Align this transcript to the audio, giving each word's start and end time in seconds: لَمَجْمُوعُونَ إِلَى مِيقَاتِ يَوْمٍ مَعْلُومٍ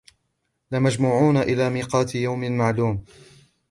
لَمَجْمُوعُونَ 0.71 1.37
إِلَى 1.37 1.69
مِيقَاتِ 1.69 2.15
يَوْمٍ 2.15 2.39
مَعْلُومٍ 2.51 3.05